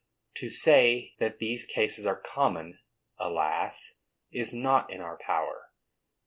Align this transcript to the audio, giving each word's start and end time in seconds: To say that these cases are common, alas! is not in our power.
To 0.37 0.49
say 0.49 1.13
that 1.19 1.37
these 1.37 1.63
cases 1.67 2.07
are 2.07 2.19
common, 2.19 2.79
alas! 3.19 3.93
is 4.31 4.51
not 4.51 4.91
in 4.91 4.99
our 4.99 5.15
power. 5.19 5.69